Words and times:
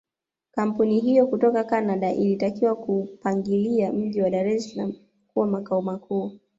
Kampuni 0.51 0.99
hiyo 0.99 1.27
kutoka 1.27 1.63
Canada 1.63 2.11
ilitakiwa 2.13 2.75
kuupangilia 2.75 3.93
mji 3.93 4.21
wa 4.21 4.29
Dar 4.29 4.47
es 4.47 4.71
salaam 4.73 4.93
kuwa 5.33 5.47
makao 5.47 5.81
makuu 5.81 6.39